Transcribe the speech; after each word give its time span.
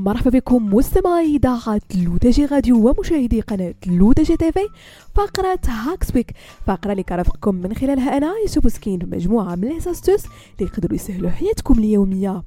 مرحبا 0.00 0.30
بكم 0.30 0.74
مستمعي 0.74 1.36
إذاعة 1.36 1.80
L'ODJ 1.94 2.44
Radio 2.44 2.88
ومشاهدي 2.88 3.40
قناة 3.40 3.74
L'ODJ 3.86 4.36
TV 4.36 4.68
فقرة 5.14 5.60
Hacks 5.66 6.16
Week 6.16 6.34
فقرة 6.66 6.92
اللي 6.92 7.02
كنرافقكم 7.02 7.54
من 7.54 7.74
خلالها 7.74 8.16
أنا 8.16 8.34
يوسف 8.42 8.72
سكين 8.72 8.98
مجموعة 9.12 9.54
من 9.54 9.68
les 9.68 9.85
astuces 9.85 10.24
اللي 10.24 10.70
يقدروا 10.72 10.94
يسهلوا 10.94 11.30
حياتكم 11.30 11.78
اليومية. 11.78 12.42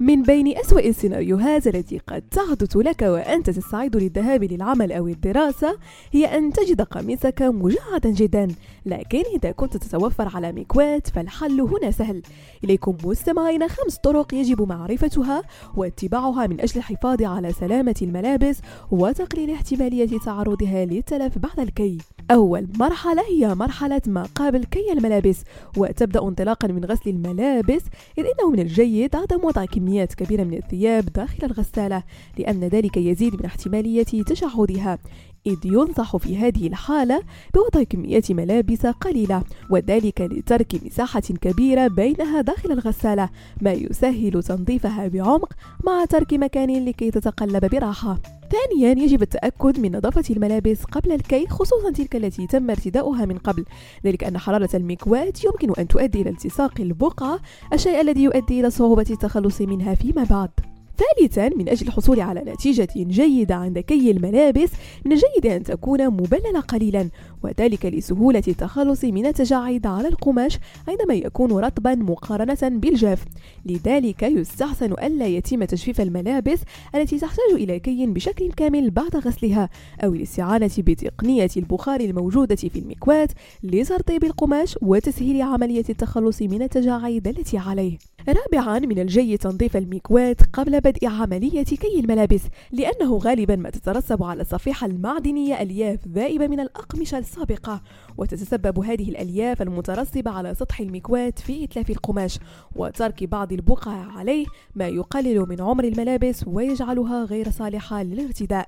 من 0.00 0.22
بين 0.22 0.58
أسوأ 0.58 0.80
السيناريوهات 0.80 1.66
التي 1.66 1.98
قد 1.98 2.22
تحدث 2.30 2.76
لك 2.76 3.02
وأنت 3.02 3.50
تستعد 3.50 3.96
للذهاب 3.96 4.44
للعمل 4.44 4.92
أو 4.92 5.08
الدراسة 5.08 5.78
هي 6.12 6.24
أن 6.38 6.52
تجد 6.52 6.82
قميصك 6.82 7.42
مجعدا 7.42 8.10
جدا. 8.10 8.48
لكن 8.86 9.22
إذا 9.36 9.52
كنت 9.52 9.76
تتوفر 9.76 10.36
على 10.36 10.52
مكواة 10.52 11.08
فالحل 11.08 11.60
هنا 11.60 11.90
سهل. 11.90 12.22
إليكم 12.64 12.96
مستمعين 13.04 13.68
خمس 13.68 13.96
طرق 13.96 14.34
يجب 14.34 14.68
معرفتها 14.68 15.42
واتباعها 15.76 16.46
من 16.46 16.60
أجل 16.60 16.76
الحفاظ 16.76 17.22
على 17.22 17.52
سلامة 17.52 17.96
الملابس 18.02 18.60
وتقليل 18.90 19.50
احتمالية 19.50 20.18
تعرضها 20.18 20.84
للتلف 20.84 21.38
بعد 21.38 21.60
الكي. 21.60 21.98
أول 22.30 22.68
مرحلة 22.78 23.22
هي 23.22 23.54
مرحلة 23.54 24.00
ما 24.06 24.26
قبل 24.34 24.64
كي 24.64 24.92
الملابس 24.92 25.44
وتبدأ 25.76 26.22
انطلاقا 26.22 26.68
من 26.68 26.84
غسل 26.84 27.10
الملابس 27.10 27.82
إذ 28.18 28.24
إنه 28.24 28.50
من 28.50 28.60
الجيد 28.60 29.16
عدم 29.16 29.44
وضع 29.44 29.64
كميات 29.64 30.14
كبيرة 30.14 30.44
من 30.44 30.54
الثياب 30.54 31.04
داخل 31.04 31.46
الغسالة 31.46 32.02
لأن 32.38 32.60
ذلك 32.64 32.96
يزيد 32.96 33.34
من 33.34 33.44
احتمالية 33.44 34.22
تشعبها 34.26 34.98
إذ 35.46 35.58
ينصح 35.64 36.16
في 36.16 36.36
هذه 36.36 36.66
الحالة 36.66 37.22
بوضع 37.54 37.82
كميات 37.82 38.32
ملابس 38.32 38.86
قليلة 38.86 39.42
وذلك 39.70 40.20
لترك 40.20 40.84
مساحة 40.84 41.20
كبيرة 41.20 41.86
بينها 41.88 42.40
داخل 42.40 42.72
الغسالة 42.72 43.28
ما 43.60 43.72
يسهل 43.72 44.42
تنظيفها 44.42 45.08
بعمق 45.08 45.52
مع 45.84 46.04
ترك 46.04 46.34
مكان 46.34 46.84
لكي 46.84 47.10
تتقلب 47.10 47.64
براحة. 47.64 48.39
ثانيا 48.50 49.04
يجب 49.04 49.22
التأكد 49.22 49.80
من 49.80 49.96
نظافة 49.96 50.24
الملابس 50.34 50.84
قبل 50.84 51.12
الكي 51.12 51.46
خصوصا 51.46 51.90
تلك 51.90 52.16
التي 52.16 52.46
تم 52.46 52.70
ارتداؤها 52.70 53.24
من 53.24 53.38
قبل. 53.38 53.64
ذلك 54.06 54.24
أن 54.24 54.38
حرارة 54.38 54.70
المكواة 54.74 55.32
يمكن 55.44 55.72
أن 55.78 55.88
تؤدي 55.88 56.22
إلى 56.22 56.30
التصاق 56.30 56.80
البقعة 56.80 57.40
الشيء 57.72 58.00
الذي 58.00 58.22
يؤدي 58.22 58.60
إلى 58.60 58.70
صعوبة 58.70 59.06
التخلص 59.10 59.60
منها 59.60 59.94
فيما 59.94 60.24
بعد. 60.24 60.69
ثالثا 61.00 61.48
من 61.48 61.68
أجل 61.68 61.86
الحصول 61.86 62.20
على 62.20 62.40
نتيجة 62.40 62.88
جيدة 62.96 63.54
عند 63.54 63.78
كي 63.78 64.10
الملابس 64.10 64.70
من 65.04 65.12
الجيد 65.12 65.46
أن 65.46 65.62
تكون 65.62 66.06
مبللة 66.06 66.60
قليلا 66.60 67.08
وذلك 67.42 67.86
لسهولة 67.86 68.42
التخلص 68.48 69.04
من 69.04 69.26
التجاعيد 69.26 69.86
على 69.86 70.08
القماش 70.08 70.58
عندما 70.88 71.14
يكون 71.14 71.52
رطبا 71.52 71.94
مقارنة 71.94 72.58
بالجاف. 72.62 73.24
لذلك 73.66 74.22
يستحسن 74.22 74.92
ألا 74.92 75.26
يتم 75.26 75.64
تجفيف 75.64 76.00
الملابس 76.00 76.60
التي 76.94 77.18
تحتاج 77.18 77.52
إلى 77.52 77.78
كي 77.78 78.06
بشكل 78.06 78.52
كامل 78.52 78.90
بعد 78.90 79.16
غسلها 79.16 79.68
أو 80.04 80.14
الاستعانة 80.14 80.70
بتقنية 80.78 81.50
البخار 81.56 82.00
الموجودة 82.00 82.56
في 82.56 82.78
المكواة 82.78 83.28
لترطيب 83.62 84.24
القماش 84.24 84.78
وتسهيل 84.82 85.42
عملية 85.42 85.84
التخلص 85.90 86.42
من 86.42 86.62
التجاعيد 86.62 87.28
التي 87.28 87.58
عليه. 87.58 87.98
رابعا 88.28 88.78
من 88.78 88.98
الجيد 88.98 89.38
تنظيف 89.38 89.76
المكواة 89.76 90.36
قبل 90.52 90.80
بدء 90.80 91.06
عملية 91.06 91.62
كي 91.62 92.00
الملابس 92.00 92.42
لأنه 92.72 93.16
غالبا 93.16 93.56
ما 93.56 93.70
تترسب 93.70 94.22
على 94.22 94.42
الصفيحة 94.42 94.86
المعدنية 94.86 95.62
ألياف 95.62 96.08
ذائبة 96.08 96.46
من 96.46 96.60
الأقمشة 96.60 97.18
السابقة. 97.18 97.82
وتتسبب 98.18 98.78
هذه 98.78 99.08
الألياف 99.08 99.62
المترسبة 99.62 100.30
على 100.30 100.54
سطح 100.54 100.80
المكواة 100.80 101.32
في 101.36 101.64
إتلاف 101.64 101.90
القماش 101.90 102.38
وترك 102.76 103.24
بعض 103.24 103.52
البقع 103.52 103.92
عليه 103.92 104.46
ما 104.74 104.88
يقلل 104.88 105.46
من 105.48 105.60
عمر 105.60 105.84
الملابس 105.84 106.44
ويجعلها 106.46 107.24
غير 107.24 107.50
صالحة 107.50 108.02
للارتداء. 108.02 108.66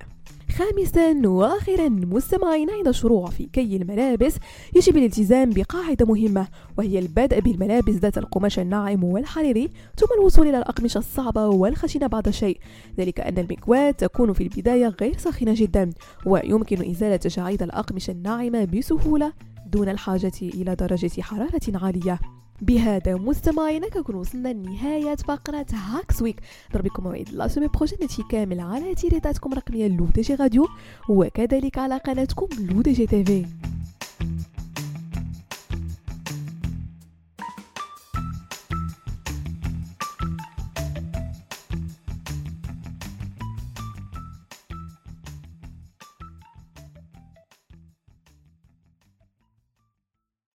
خامسا 0.53 1.29
وأخيرا 1.29 1.89
مستمعين 1.89 2.71
عند 2.71 2.89
الشروع 2.89 3.31
في 3.31 3.47
كي 3.47 3.77
الملابس. 3.77 4.37
يجب 4.77 4.97
الالتزام 4.97 5.51
بقاعدة 5.51 6.07
مهمة 6.07 6.49
وهي 6.79 6.99
البدء 6.99 7.41
بالملابس 7.41 7.95
ذات 7.95 8.19
القماش 8.19 8.59
الناعم 8.59 9.05
والحريري 9.05 9.71
ثم 9.97 10.07
الوصول 10.19 10.49
إلى 10.49 10.59
الأقمشة 10.59 10.99
الصعبة 10.99 11.47
والخشنة 11.47 12.07
بعض 12.06 12.31
الشيء. 12.31 12.59
ذلك 12.99 13.21
أن 13.21 13.39
المكواة 13.39 13.91
تكون 13.91 14.33
في 14.33 14.43
البداية 14.43 14.89
غير 15.01 15.19
ساخنة 15.19 15.55
جدا 15.57 15.91
ويمكن 16.27 16.91
إزالة 16.91 17.17
تجاعيد 17.17 17.62
الأقمشة 17.62 18.11
الناعمة 18.11 18.65
بسهولة 18.65 19.33
دون 19.67 19.89
الحاجة 19.89 20.33
إلى 20.43 20.75
درجة 20.75 21.23
حرارة 21.23 21.61
عالية. 21.75 22.19
بهذا 22.62 23.15
مستمعينا 23.15 23.89
كنكون 23.89 24.15
وصلنا 24.15 24.49
لنهاية 24.49 25.15
فقرة 25.17 25.67
Hacks 25.73 26.23
Week. 26.23 26.41
نضربلكم 26.71 27.03
موعد 27.05 27.28
la 27.33 27.49
semaine 27.49 27.67
prochaine 27.69 27.99
هادشي 28.03 28.23
كامل 28.31 28.61
على 28.61 28.95
تيريتاتكم 28.95 29.53
الرقمية 29.53 29.89
L'ODJ 29.89 30.34
Radio 30.34 30.69
وكذلك 31.09 31.78
على 31.78 31.97
قناتكم 31.97 32.47
L'ODJ 32.59 33.06
TV 33.06 33.47